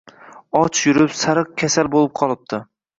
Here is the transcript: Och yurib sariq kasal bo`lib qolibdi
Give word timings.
Och 0.61 0.79
yurib 0.87 1.15
sariq 1.25 1.55
kasal 1.65 1.95
bo`lib 1.99 2.13
qolibdi 2.23 2.67